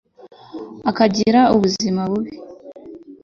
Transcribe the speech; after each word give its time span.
akagira 0.89 1.41
ubuzima 1.55 2.01
bubi 2.09 2.31